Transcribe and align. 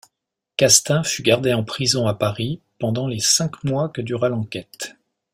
Castaing 0.57 1.03
fut 1.03 1.21
gardé 1.21 1.53
en 1.53 1.63
prison 1.63 2.07
à 2.07 2.15
Paris 2.15 2.59
pendant 2.79 3.07
les 3.07 3.19
cinq 3.19 3.63
mois 3.63 3.87
que 3.89 4.01
dura 4.01 4.29
l’enquête. 4.29 4.95